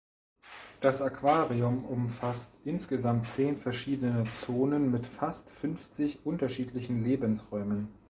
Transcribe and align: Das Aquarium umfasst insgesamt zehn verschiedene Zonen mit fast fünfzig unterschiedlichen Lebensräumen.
Das 0.79 0.99
Aquarium 1.03 1.85
umfasst 1.85 2.57
insgesamt 2.65 3.27
zehn 3.27 3.55
verschiedene 3.55 4.23
Zonen 4.31 4.89
mit 4.89 5.05
fast 5.05 5.51
fünfzig 5.51 6.25
unterschiedlichen 6.25 7.03
Lebensräumen. 7.03 7.87